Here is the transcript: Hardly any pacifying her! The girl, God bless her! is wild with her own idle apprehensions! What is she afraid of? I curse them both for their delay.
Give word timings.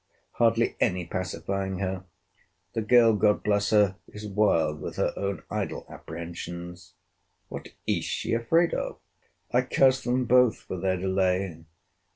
Hardly 0.31 0.75
any 0.79 1.05
pacifying 1.05 1.77
her! 1.77 2.05
The 2.73 2.81
girl, 2.81 3.13
God 3.15 3.43
bless 3.43 3.69
her! 3.69 3.97
is 4.07 4.25
wild 4.27 4.81
with 4.81 4.95
her 4.95 5.13
own 5.15 5.43
idle 5.51 5.85
apprehensions! 5.87 6.95
What 7.49 7.69
is 7.85 8.03
she 8.03 8.33
afraid 8.33 8.73
of? 8.73 8.97
I 9.51 9.61
curse 9.61 10.03
them 10.03 10.25
both 10.25 10.57
for 10.57 10.77
their 10.79 10.97
delay. 10.97 11.65